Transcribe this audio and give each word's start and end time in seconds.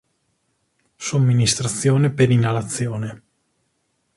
Somministrazione 0.97 2.09
per 2.09 2.31
inalazione. 2.31 3.23